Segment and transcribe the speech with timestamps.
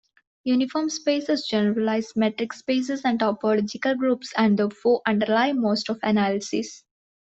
[0.45, 6.83] Uniform spaces generalize metric spaces and topological groups and therefore underlie most of analysis.